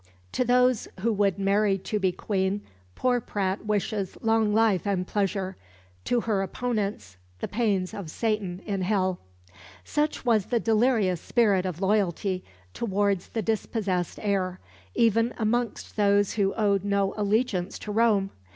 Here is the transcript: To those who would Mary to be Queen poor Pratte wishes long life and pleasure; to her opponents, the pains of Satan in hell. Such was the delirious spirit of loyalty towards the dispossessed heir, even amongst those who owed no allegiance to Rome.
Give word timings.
To 0.31 0.43
those 0.43 0.87
who 1.01 1.13
would 1.13 1.37
Mary 1.37 1.77
to 1.77 1.99
be 1.99 2.11
Queen 2.11 2.61
poor 2.95 3.21
Pratte 3.21 3.65
wishes 3.65 4.17
long 4.19 4.51
life 4.51 4.87
and 4.87 5.05
pleasure; 5.05 5.57
to 6.05 6.21
her 6.21 6.41
opponents, 6.41 7.17
the 7.39 7.47
pains 7.47 7.93
of 7.93 8.09
Satan 8.09 8.63
in 8.65 8.81
hell. 8.81 9.19
Such 9.83 10.25
was 10.25 10.47
the 10.47 10.59
delirious 10.59 11.21
spirit 11.21 11.67
of 11.67 11.81
loyalty 11.81 12.43
towards 12.73 13.27
the 13.27 13.43
dispossessed 13.43 14.17
heir, 14.23 14.59
even 14.95 15.35
amongst 15.37 15.95
those 15.95 16.33
who 16.33 16.55
owed 16.55 16.83
no 16.83 17.13
allegiance 17.15 17.77
to 17.77 17.91
Rome. 17.91 18.31